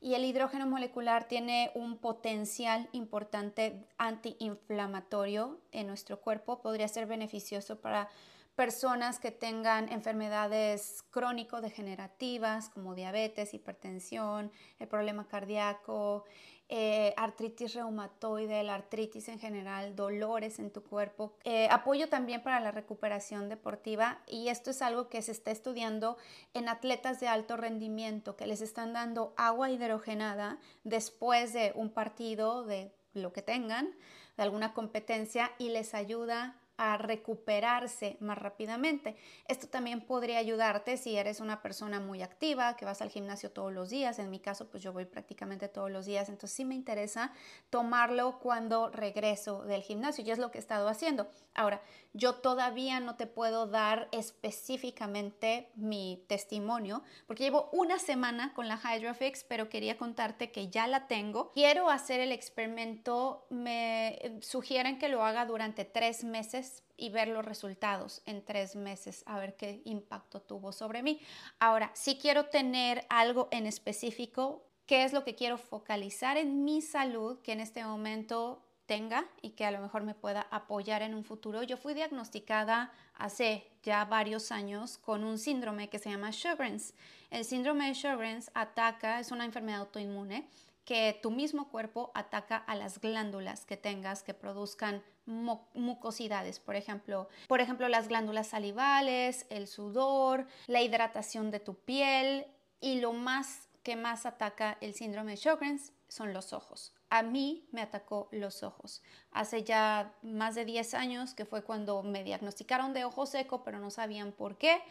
Y 0.00 0.14
el 0.14 0.24
hidrógeno 0.24 0.66
molecular 0.66 1.26
tiene 1.26 1.72
un 1.74 1.98
potencial 1.98 2.88
importante 2.92 3.84
antiinflamatorio 3.98 5.58
en 5.72 5.88
nuestro 5.88 6.20
cuerpo, 6.20 6.62
podría 6.62 6.86
ser 6.86 7.06
beneficioso 7.06 7.80
para 7.80 8.08
personas 8.54 9.20
que 9.20 9.30
tengan 9.30 9.88
enfermedades 9.88 11.04
crónico-degenerativas 11.10 12.68
como 12.70 12.94
diabetes, 12.94 13.54
hipertensión, 13.54 14.50
el 14.80 14.88
problema 14.88 15.28
cardíaco, 15.28 16.24
eh, 16.70 17.14
artritis 17.16 17.74
reumatoide, 17.74 18.62
la 18.62 18.74
artritis 18.74 19.28
en 19.28 19.38
general, 19.38 19.96
dolores 19.96 20.58
en 20.58 20.70
tu 20.70 20.82
cuerpo. 20.82 21.32
Eh, 21.44 21.66
apoyo 21.70 22.08
también 22.08 22.42
para 22.42 22.60
la 22.60 22.70
recuperación 22.70 23.48
deportiva 23.48 24.18
y 24.26 24.48
esto 24.48 24.70
es 24.70 24.82
algo 24.82 25.08
que 25.08 25.22
se 25.22 25.32
está 25.32 25.50
estudiando 25.50 26.18
en 26.52 26.68
atletas 26.68 27.20
de 27.20 27.28
alto 27.28 27.56
rendimiento 27.56 28.36
que 28.36 28.46
les 28.46 28.60
están 28.60 28.92
dando 28.92 29.32
agua 29.36 29.70
hidrogenada 29.70 30.58
después 30.84 31.52
de 31.52 31.72
un 31.74 31.90
partido 31.90 32.64
de 32.64 32.92
lo 33.14 33.32
que 33.32 33.42
tengan, 33.42 33.94
de 34.36 34.42
alguna 34.42 34.74
competencia 34.74 35.50
y 35.58 35.70
les 35.70 35.94
ayuda 35.94 36.56
a 36.78 36.96
recuperarse 36.96 38.16
más 38.20 38.38
rápidamente. 38.38 39.16
Esto 39.48 39.66
también 39.66 40.00
podría 40.00 40.38
ayudarte 40.38 40.96
si 40.96 41.16
eres 41.16 41.40
una 41.40 41.60
persona 41.60 42.00
muy 42.00 42.22
activa, 42.22 42.76
que 42.76 42.84
vas 42.84 43.02
al 43.02 43.10
gimnasio 43.10 43.50
todos 43.50 43.72
los 43.72 43.90
días. 43.90 44.18
En 44.18 44.30
mi 44.30 44.38
caso, 44.38 44.70
pues 44.70 44.82
yo 44.82 44.92
voy 44.92 45.04
prácticamente 45.04 45.68
todos 45.68 45.90
los 45.90 46.06
días. 46.06 46.28
Entonces 46.28 46.56
sí 46.56 46.64
me 46.64 46.76
interesa 46.76 47.32
tomarlo 47.68 48.38
cuando 48.38 48.90
regreso 48.90 49.64
del 49.64 49.82
gimnasio 49.82 50.24
y 50.24 50.30
es 50.30 50.38
lo 50.38 50.50
que 50.52 50.58
he 50.58 50.60
estado 50.60 50.88
haciendo. 50.88 51.28
Ahora, 51.54 51.82
yo 52.14 52.36
todavía 52.36 53.00
no 53.00 53.16
te 53.16 53.26
puedo 53.26 53.66
dar 53.66 54.08
específicamente 54.12 55.70
mi 55.74 56.24
testimonio 56.28 57.02
porque 57.26 57.42
llevo 57.42 57.68
una 57.72 57.98
semana 57.98 58.54
con 58.54 58.68
la 58.68 58.78
Hydrofix, 58.78 59.44
pero 59.44 59.68
quería 59.68 59.98
contarte 59.98 60.52
que 60.52 60.68
ya 60.68 60.86
la 60.86 61.08
tengo. 61.08 61.50
Quiero 61.52 61.90
hacer 61.90 62.20
el 62.20 62.30
experimento, 62.30 63.46
me 63.50 64.38
sugieren 64.40 64.98
que 64.98 65.08
lo 65.08 65.24
haga 65.24 65.44
durante 65.44 65.84
tres 65.84 66.22
meses 66.22 66.67
y 66.98 67.08
ver 67.08 67.28
los 67.28 67.44
resultados 67.44 68.20
en 68.26 68.44
tres 68.44 68.76
meses, 68.76 69.22
a 69.26 69.38
ver 69.38 69.56
qué 69.56 69.80
impacto 69.84 70.42
tuvo 70.42 70.72
sobre 70.72 71.02
mí. 71.02 71.20
Ahora, 71.58 71.90
si 71.94 72.18
quiero 72.18 72.46
tener 72.46 73.06
algo 73.08 73.48
en 73.50 73.66
específico, 73.66 74.66
¿qué 74.84 75.04
es 75.04 75.14
lo 75.14 75.24
que 75.24 75.34
quiero 75.34 75.56
focalizar 75.56 76.36
en 76.36 76.64
mi 76.64 76.82
salud, 76.82 77.38
que 77.40 77.52
en 77.52 77.60
este 77.60 77.84
momento 77.84 78.62
tenga 78.88 79.26
y 79.42 79.50
que 79.50 79.66
a 79.66 79.70
lo 79.70 79.80
mejor 79.80 80.02
me 80.02 80.14
pueda 80.14 80.48
apoyar 80.50 81.02
en 81.02 81.14
un 81.14 81.22
futuro. 81.22 81.62
Yo 81.62 81.76
fui 81.76 81.92
diagnosticada 81.92 82.90
hace 83.14 83.70
ya 83.82 84.04
varios 84.06 84.50
años 84.50 84.96
con 84.96 85.24
un 85.24 85.38
síndrome 85.38 85.90
que 85.90 85.98
se 85.98 86.10
llama 86.10 86.32
Sjogren's. 86.32 86.94
El 87.30 87.44
síndrome 87.44 87.86
de 87.86 87.94
Sjogren's 87.94 88.50
ataca, 88.54 89.20
es 89.20 89.30
una 89.30 89.44
enfermedad 89.44 89.80
autoinmune 89.80 90.48
que 90.88 91.20
tu 91.22 91.30
mismo 91.30 91.68
cuerpo 91.68 92.10
ataca 92.14 92.56
a 92.56 92.74
las 92.74 92.98
glándulas 92.98 93.66
que 93.66 93.76
tengas 93.76 94.22
que 94.22 94.32
produzcan 94.32 95.02
mucosidades, 95.26 96.60
por 96.60 96.76
ejemplo, 96.76 97.28
por 97.46 97.60
ejemplo 97.60 97.88
las 97.88 98.08
glándulas 98.08 98.46
salivales, 98.46 99.44
el 99.50 99.66
sudor, 99.66 100.46
la 100.66 100.80
hidratación 100.80 101.50
de 101.50 101.60
tu 101.60 101.74
piel 101.74 102.46
y 102.80 103.00
lo 103.00 103.12
más 103.12 103.68
que 103.82 103.96
más 103.96 104.24
ataca 104.24 104.78
el 104.80 104.94
síndrome 104.94 105.32
de 105.32 105.36
Sjogren's 105.36 105.92
son 106.08 106.32
los 106.32 106.54
ojos 106.54 106.94
a 107.10 107.22
mí 107.22 107.66
me 107.72 107.80
atacó 107.80 108.28
los 108.32 108.62
ojos. 108.62 109.02
Hace 109.32 109.64
ya 109.64 110.12
más 110.22 110.54
de 110.54 110.64
10 110.64 110.94
años, 110.94 111.34
que 111.34 111.46
fue 111.46 111.62
cuando 111.62 112.02
me 112.02 112.22
diagnosticaron 112.22 112.92
de 112.92 113.04
ojo 113.04 113.24
seco, 113.24 113.64
pero 113.64 113.78
no 113.78 113.90
sabían 113.90 114.32
por 114.32 114.58
qué. 114.58 114.82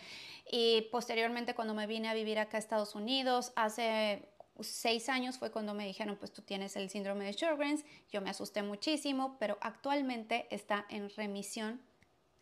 Y 0.52 0.88
posteriormente 0.92 1.54
cuando 1.54 1.74
me 1.74 1.86
vine 1.86 2.10
a 2.10 2.14
vivir 2.14 2.40
acá 2.40 2.58
a 2.58 2.60
Estados 2.60 2.96
Unidos, 2.96 3.52
hace 3.56 4.28
seis 4.62 5.10
años 5.10 5.38
fue 5.38 5.52
cuando 5.52 5.74
me 5.74 5.86
dijeron, 5.86 6.16
pues 6.18 6.32
tú 6.32 6.42
tienes 6.42 6.76
el 6.76 6.90
síndrome 6.90 7.26
de 7.26 7.34
Sjogren's. 7.34 7.86
Yo 8.12 8.22
me 8.22 8.30
asusté 8.30 8.64
muchísimo, 8.64 9.38
pero 9.40 9.58
actualmente 9.62 10.48
está 10.50 10.86
en 10.90 11.10
remisión, 11.10 11.82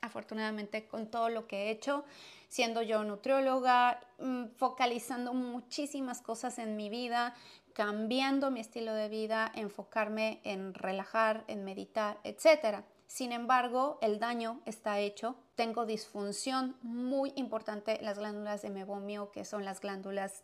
afortunadamente, 0.01 0.88
con 0.88 1.10
todo 1.10 1.29
lo 1.29 1.48
que 1.48 1.63
he 1.63 1.72
hecho, 1.72 2.05
siendo 2.48 2.81
yo 2.81 3.03
nutrióloga, 3.03 4.00
mm, 4.19 4.45
focalizando 4.55 5.34
muchísimas 5.34 6.22
cosas 6.22 6.60
en 6.60 6.75
mi 6.75 6.89
vida, 6.89 7.36
cambiando 7.74 8.51
mi 8.51 8.62
estilo 8.62 8.93
de 8.93 9.10
vida, 9.10 9.51
enfocarme 9.53 10.39
en 10.43 10.74
relajar, 10.74 11.43
en 11.48 11.65
meditar, 11.65 12.19
etc. 12.24 12.86
Sin 13.07 13.31
embargo, 13.31 14.00
el 14.01 14.19
daño 14.19 14.62
está 14.65 15.00
hecho. 15.00 15.36
Tengo 15.55 15.86
disfunción 15.86 16.77
muy 16.81 17.34
importante 17.36 18.00
las 18.01 18.17
glándulas 18.17 18.62
de 18.62 18.69
mebomio, 18.69 19.31
que 19.31 19.45
son 19.45 19.65
las 19.65 19.81
glándulas 19.81 20.43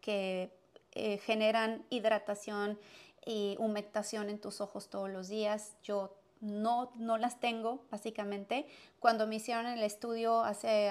que 0.00 0.52
eh, 0.96 1.18
generan 1.18 1.84
hidratación 1.90 2.78
y 3.24 3.56
humectación 3.58 4.30
en 4.30 4.40
tus 4.40 4.60
ojos 4.60 4.88
todos 4.88 5.10
los 5.10 5.28
días. 5.28 5.76
Yo 5.82 6.16
no, 6.40 6.90
no 6.96 7.18
las 7.18 7.40
tengo, 7.40 7.84
básicamente. 7.90 8.66
Cuando 9.00 9.26
me 9.26 9.36
hicieron 9.36 9.66
el 9.66 9.82
estudio 9.82 10.40
hace 10.40 10.90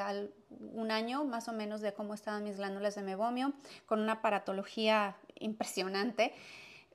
un 0.74 0.92
año, 0.92 1.24
más 1.24 1.48
o 1.48 1.54
menos, 1.54 1.82
de 1.82 1.94
cómo 1.94 2.14
estaban 2.14 2.44
mis 2.44 2.58
glándulas 2.58 2.96
de 2.96 3.04
mebomio, 3.04 3.54
con 3.86 4.00
una 4.00 4.22
paratología 4.22 5.16
impresionante, 5.40 6.34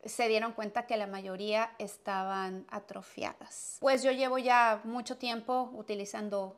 se 0.05 0.29
dieron 0.29 0.53
cuenta 0.53 0.87
que 0.87 0.97
la 0.97 1.07
mayoría 1.07 1.73
estaban 1.79 2.67
atrofiadas. 2.71 3.77
Pues 3.81 4.03
yo 4.03 4.13
llevo 4.13 4.39
ya 4.39 4.81
mucho 4.85 5.17
tiempo 5.17 5.71
utilizando 5.75 6.57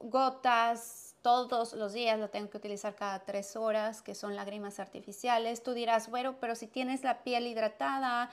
gotas, 0.00 1.07
todos 1.22 1.72
los 1.72 1.92
días 1.92 2.18
lo 2.18 2.30
tengo 2.30 2.50
que 2.50 2.58
utilizar 2.58 2.94
cada 2.94 3.20
tres 3.20 3.56
horas, 3.56 4.02
que 4.02 4.14
son 4.14 4.36
lágrimas 4.36 4.78
artificiales. 4.78 5.62
Tú 5.62 5.72
dirás, 5.72 6.10
bueno, 6.10 6.36
pero 6.40 6.54
si 6.54 6.66
tienes 6.66 7.02
la 7.02 7.22
piel 7.22 7.46
hidratada, 7.46 8.30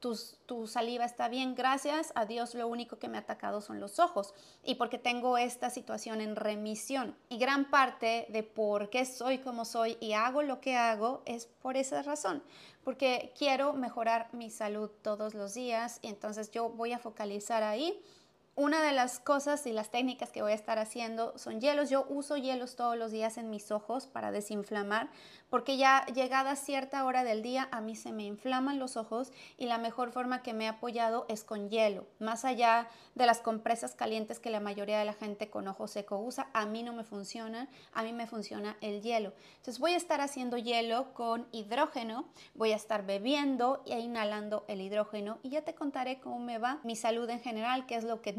tu, 0.00 0.18
tu 0.46 0.66
saliva 0.66 1.04
está 1.04 1.28
bien, 1.28 1.54
gracias 1.54 2.12
a 2.14 2.26
Dios 2.26 2.54
lo 2.54 2.68
único 2.68 2.98
que 2.98 3.08
me 3.08 3.16
ha 3.18 3.20
atacado 3.20 3.60
son 3.60 3.80
los 3.80 3.98
ojos 3.98 4.34
y 4.62 4.74
porque 4.76 4.98
tengo 4.98 5.38
esta 5.38 5.70
situación 5.70 6.20
en 6.20 6.36
remisión. 6.36 7.16
Y 7.28 7.38
gran 7.38 7.70
parte 7.70 8.26
de 8.30 8.42
por 8.42 8.90
qué 8.90 9.04
soy 9.04 9.38
como 9.38 9.64
soy 9.64 9.96
y 10.00 10.12
hago 10.12 10.42
lo 10.42 10.60
que 10.60 10.76
hago 10.76 11.22
es 11.26 11.46
por 11.46 11.76
esa 11.76 12.02
razón, 12.02 12.42
porque 12.84 13.32
quiero 13.36 13.72
mejorar 13.72 14.28
mi 14.32 14.50
salud 14.50 14.90
todos 15.02 15.34
los 15.34 15.54
días 15.54 15.98
y 16.02 16.08
entonces 16.08 16.50
yo 16.50 16.68
voy 16.68 16.92
a 16.92 16.98
focalizar 16.98 17.62
ahí 17.62 18.00
una 18.56 18.82
de 18.82 18.92
las 18.92 19.20
cosas 19.20 19.66
y 19.66 19.72
las 19.72 19.90
técnicas 19.90 20.30
que 20.30 20.40
voy 20.40 20.52
a 20.52 20.54
estar 20.54 20.78
haciendo 20.78 21.36
son 21.36 21.60
hielos. 21.60 21.90
Yo 21.90 22.06
uso 22.08 22.38
hielos 22.38 22.74
todos 22.74 22.96
los 22.96 23.12
días 23.12 23.36
en 23.36 23.50
mis 23.50 23.70
ojos 23.70 24.06
para 24.06 24.32
desinflamar, 24.32 25.10
porque 25.50 25.76
ya 25.76 26.06
llegada 26.06 26.56
cierta 26.56 27.04
hora 27.04 27.22
del 27.22 27.42
día 27.42 27.68
a 27.70 27.82
mí 27.82 27.96
se 27.96 28.12
me 28.12 28.24
inflaman 28.24 28.78
los 28.78 28.96
ojos 28.96 29.30
y 29.58 29.66
la 29.66 29.76
mejor 29.76 30.10
forma 30.10 30.42
que 30.42 30.54
me 30.54 30.64
he 30.64 30.68
apoyado 30.68 31.26
es 31.28 31.44
con 31.44 31.68
hielo. 31.68 32.06
Más 32.18 32.46
allá 32.46 32.88
de 33.14 33.26
las 33.26 33.40
compresas 33.40 33.94
calientes 33.94 34.40
que 34.40 34.48
la 34.48 34.60
mayoría 34.60 34.98
de 34.98 35.04
la 35.04 35.12
gente 35.12 35.50
con 35.50 35.68
ojo 35.68 35.86
seco 35.86 36.18
usa, 36.18 36.48
a 36.54 36.64
mí 36.64 36.82
no 36.82 36.94
me 36.94 37.04
funcionan, 37.04 37.68
a 37.92 38.02
mí 38.04 38.14
me 38.14 38.26
funciona 38.26 38.78
el 38.80 39.02
hielo. 39.02 39.34
Entonces 39.56 39.78
voy 39.78 39.92
a 39.92 39.98
estar 39.98 40.22
haciendo 40.22 40.56
hielo 40.56 41.12
con 41.12 41.46
hidrógeno, 41.52 42.24
voy 42.54 42.72
a 42.72 42.76
estar 42.76 43.04
bebiendo 43.04 43.82
e 43.84 44.00
inhalando 44.00 44.64
el 44.66 44.80
hidrógeno 44.80 45.40
y 45.42 45.50
ya 45.50 45.60
te 45.60 45.74
contaré 45.74 46.20
cómo 46.20 46.38
me 46.38 46.56
va 46.56 46.80
mi 46.84 46.96
salud 46.96 47.28
en 47.28 47.40
general, 47.40 47.84
qué 47.84 47.96
es 47.96 48.04
lo 48.04 48.22
que 48.22 48.32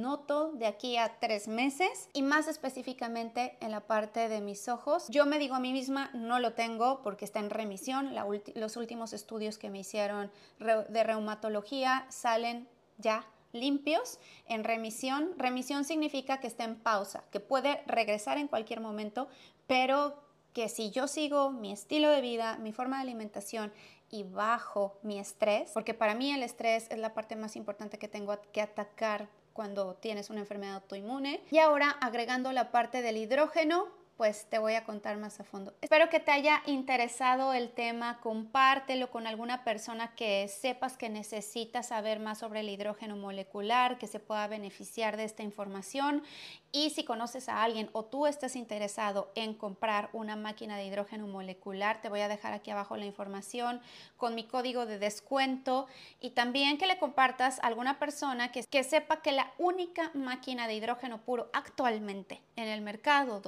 de 0.54 0.68
aquí 0.68 0.96
a 0.96 1.20
tres 1.20 1.50
meses 1.50 2.08
y 2.14 2.22
más 2.22 2.48
específicamente 2.48 3.58
en 3.60 3.72
la 3.72 3.82
parte 3.82 4.30
de 4.30 4.40
mis 4.40 4.70
ojos. 4.70 5.08
Yo 5.10 5.26
me 5.26 5.38
digo 5.38 5.56
a 5.56 5.60
mí 5.60 5.74
misma, 5.74 6.10
no 6.14 6.40
lo 6.40 6.54
tengo 6.54 7.02
porque 7.02 7.26
está 7.26 7.40
en 7.40 7.50
remisión. 7.50 8.16
los 8.56 8.78
últimos 8.78 9.12
estudios 9.12 9.58
que 9.58 9.70
me 9.70 9.80
hicieron 9.80 10.32
de 10.60 11.04
reumatología 11.04 12.06
salen 12.10 12.70
ya 12.98 13.28
limpios 13.52 14.20
en 14.48 14.64
remisión. 14.64 15.34
Remisión 15.38 15.84
significa 15.84 16.40
que 16.40 16.48
está 16.48 16.64
en 16.64 16.78
pausa, 16.78 17.26
que 17.30 17.42
puede 17.42 17.84
regresar 17.86 18.38
en 18.38 18.48
cualquier 18.48 18.80
momento, 18.80 19.28
pero 19.68 20.24
que 20.54 20.70
si 20.70 20.90
yo 20.90 21.08
sigo 21.08 21.52
mi 21.52 21.74
estilo 21.74 22.10
de 22.10 22.22
vida, 22.22 22.58
mi 22.58 22.72
forma 22.72 22.98
de 22.98 23.04
alimentación 23.04 23.74
y 24.10 24.24
bajo 24.24 24.98
mi 25.04 25.20
estrés, 25.20 25.72
porque 25.74 25.94
para 25.94 26.16
mí 26.16 26.32
el 26.32 26.44
estrés 26.44 26.88
es 26.90 26.98
la 26.98 27.14
parte 27.14 27.36
más 27.36 27.58
importante 27.58 28.00
que 28.00 28.08
tengo 28.08 28.40
que 28.54 28.62
atacar 28.62 29.28
cuando 29.58 29.96
tienes 29.96 30.30
una 30.30 30.42
enfermedad 30.42 30.76
autoinmune. 30.76 31.42
Y 31.50 31.58
ahora 31.58 31.90
agregando 31.90 32.52
la 32.52 32.70
parte 32.70 33.02
del 33.02 33.18
hidrógeno, 33.18 33.88
pues 34.18 34.48
te 34.50 34.58
voy 34.58 34.74
a 34.74 34.84
contar 34.84 35.18
más 35.18 35.40
a 35.40 35.44
fondo. 35.44 35.74
Espero 35.82 36.10
que 36.10 36.20
te 36.20 36.32
haya 36.32 36.64
interesado 36.66 37.54
el 37.54 37.70
tema, 37.72 38.20
compártelo 38.20 39.12
con 39.12 39.28
alguna 39.28 39.64
persona 39.64 40.16
que 40.16 40.48
sepas 40.48 40.98
que 40.98 41.10
necesita 41.10 41.84
saber 41.84 42.20
más 42.20 42.40
sobre 42.40 42.62
el 42.62 42.70
hidrógeno 42.70 43.16
molecular, 43.16 44.00
que 44.00 44.08
se 44.08 44.20
pueda 44.20 44.48
beneficiar 44.48 45.18
de 45.18 45.24
esta 45.24 45.44
información. 45.44 46.24
Y 46.72 46.90
si 46.90 47.06
conoces 47.06 47.48
a 47.48 47.64
alguien 47.64 47.90
o 47.94 48.06
tú 48.06 48.28
estás 48.28 48.56
interesado 48.56 49.32
en 49.36 49.54
comprar 49.54 50.10
una 50.14 50.36
máquina 50.36 50.78
de 50.78 50.86
hidrógeno 50.86 51.28
molecular, 51.28 52.02
te 52.02 52.10
voy 52.10 52.22
a 52.22 52.28
dejar 52.28 52.54
aquí 52.54 52.72
abajo 52.72 52.98
la 52.98 53.06
información 53.06 53.82
con 54.18 54.36
mi 54.36 54.46
código 54.46 54.86
de 54.86 55.00
descuento 55.00 55.88
y 56.20 56.32
también 56.32 56.78
que 56.78 56.88
le 56.88 56.98
compartas 56.98 57.60
a 57.60 57.68
alguna 57.68 58.00
persona 58.00 58.52
que, 58.52 58.64
que 58.64 58.84
sepa 58.84 59.22
que 59.22 59.32
la 59.32 59.54
única 59.58 60.12
máquina 60.14 60.68
de 60.68 60.76
hidrógeno 60.76 61.20
puro 61.22 61.50
actualmente 61.54 62.42
en 62.56 62.68
el 62.68 62.82
mercado 62.82 63.40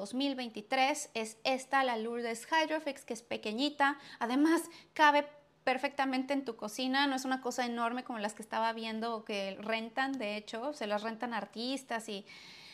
2021 0.62 1.12
es 1.13 1.38
esta, 1.44 1.84
la 1.84 1.98
Lourdes 1.98 2.48
Hydrofix, 2.48 3.06
que 3.06 3.13
es 3.13 3.22
pequeñita. 3.22 3.98
Además, 4.20 4.63
cabe 4.94 5.28
perfectamente 5.63 6.34
en 6.34 6.46
tu 6.46 6.56
cocina, 6.56 7.06
no 7.08 7.16
es 7.16 7.25
una 7.25 7.42
cosa 7.42 7.66
enorme 7.66 8.04
como 8.04 8.20
las 8.20 8.34
que 8.34 8.42
estaba 8.42 8.74
viendo 8.74 9.24
que 9.24 9.58
rentan, 9.60 10.13
de 10.13 10.36
hecho, 10.36 10.74
se 10.74 10.88
las 10.88 11.04
rentan 11.04 11.34
artistas 11.34 12.10
y 12.10 12.25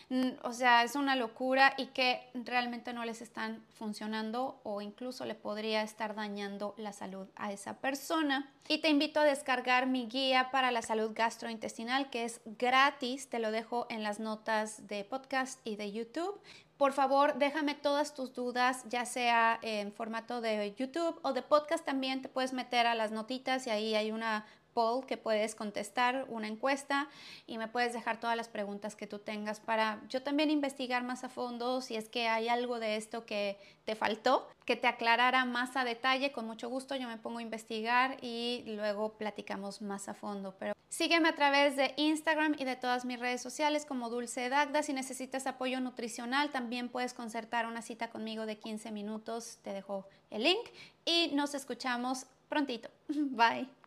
Mm, 0.10 0.30
o 0.44 0.54
sea, 0.54 0.84
es 0.84 0.96
una 0.96 1.15
locura 1.15 1.74
y 1.77 1.88
que 1.88 2.22
realmente 2.36 2.94
no 2.94 3.06
les 3.06 3.22
están 3.22 3.63
funcionando 3.74 4.60
o 4.63 4.82
incluso 4.82 5.25
le 5.25 5.34
podría 5.34 5.82
estar 5.82 6.13
dañando 6.13 6.75
la 6.77 6.94
salud 6.94 7.27
a 7.36 7.51
esa 7.51 7.80
persona. 7.80 8.51
Y 8.68 8.80
te 8.80 8.89
invito 8.89 9.20
a 9.20 9.24
descargar 9.24 9.88
mi 9.88 10.06
guía 10.06 10.51
para 10.51 10.70
la 10.72 10.84
salud 10.84 11.12
gastrointestinal 11.15 12.12
que 12.12 12.24
es 12.25 12.42
gratis, 12.46 13.30
te 13.30 13.39
lo 13.39 13.50
dejo 13.50 13.88
en 13.89 14.04
las 14.04 14.20
notas 14.20 14.88
de 14.88 15.04
podcast 15.06 15.60
y 15.63 15.75
de 15.75 15.92
YouTube. 15.92 16.39
Por 16.77 16.91
favor, 16.91 17.36
déjame 17.36 17.74
todas 17.74 18.13
tus 18.13 18.34
dudas, 18.34 18.84
ya 18.89 19.05
sea 19.05 19.58
en 19.62 19.94
formato 19.94 20.41
de 20.41 20.75
YouTube 20.75 21.17
o 21.22 21.32
de 21.32 21.41
podcast 21.41 21.86
también, 21.86 22.22
te 22.22 22.27
puedes 22.27 22.51
meter 22.51 22.86
a 22.86 22.96
las 22.96 23.12
notitas 23.12 23.65
y 23.65 23.70
ahí 23.70 23.96
hay 23.96 24.12
una 24.12 24.46
poll 24.75 25.05
que 25.08 25.17
puedes 25.17 25.55
contestar, 25.55 26.25
una 26.29 26.48
encuesta 26.48 27.08
y 27.48 27.58
me 27.58 27.67
puedes 27.67 27.94
dejar 27.94 28.20
todas 28.20 28.36
las 28.36 28.50
preguntas 28.50 28.96
que 28.96 29.08
tú 29.08 29.17
tengas 29.17 29.60
para 29.60 30.01
yo 30.10 30.22
también 30.22 30.51
investigar 30.51 31.03
más 31.03 31.24
a 31.24 31.29
fondo 31.29 31.82
si 31.82 31.96
es 31.96 32.10
que 32.10 32.27
hay 32.27 32.50
algo 32.50 32.79
de 32.79 32.98
esto 32.98 33.25
que 33.25 33.58
te 33.86 33.96
faltó, 33.96 34.48
que 34.65 34.75
te 34.75 34.88
aclarara 34.88 35.46
más 35.46 35.77
a 35.77 35.86
detalle, 35.86 36.32
con 36.32 36.46
mucho 36.46 36.70
gusto 36.70 36.96
yo 36.96 37.08
me 37.08 37.17
pongo 37.17 37.39
a 37.39 37.41
investigar 37.41 38.17
y 38.22 38.63
luego 38.65 39.13
platicamos 39.13 39.82
más 39.82 40.10
a 40.10 40.13
fondo. 40.13 40.55
Pero 40.60 40.74
sígueme 40.89 41.29
a 41.29 41.36
través 41.36 41.75
de 41.75 41.94
Instagram 41.98 42.55
y 42.58 42.65
de 42.65 42.75
todas 42.75 43.05
mis 43.05 43.20
redes 43.20 43.41
sociales 43.41 43.86
como 43.86 44.10
Dulce 44.10 44.50
Dagda. 44.50 44.84
Si 44.84 44.94
necesitas 44.94 45.48
apoyo 45.48 45.79
nutricional, 45.79 46.51
también 46.51 46.89
puedes 46.89 47.13
concertar 47.13 47.65
una 47.65 47.82
cita 47.82 48.10
conmigo 48.10 48.46
de 48.46 48.58
15 48.58 48.91
minutos. 48.91 49.60
Te 49.63 49.72
dejo 49.72 50.08
el 50.32 50.44
link 50.44 50.67
y 51.05 51.32
nos 51.34 51.53
escuchamos 51.53 52.25
prontito. 52.50 52.89
Bye. 53.08 53.85